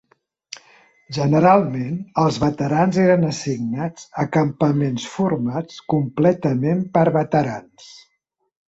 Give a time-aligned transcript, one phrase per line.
[1.17, 7.97] Generalment els veterans eren assignats a campaments formats completament per veterans.